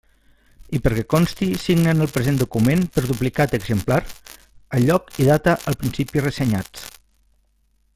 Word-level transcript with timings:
I 0.77 0.77
perquè 0.85 1.03
consti 1.13 1.49
signen 1.63 2.01
el 2.05 2.09
present 2.15 2.39
document 2.41 2.81
per 2.97 3.05
duplicat 3.11 3.55
exemplar, 3.59 4.01
al 4.79 4.89
lloc 4.91 5.15
i 5.27 5.31
data 5.33 5.59
al 5.73 5.81
principi 5.85 6.29
ressenyats. 6.29 6.91